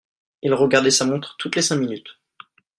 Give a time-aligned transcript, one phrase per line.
[0.41, 2.17] Il regardait sa montre toutes les cinq minutes.